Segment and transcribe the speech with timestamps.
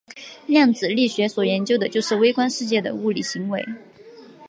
[0.47, 3.63] 量子力学所研究的就是微观世界的物理行为。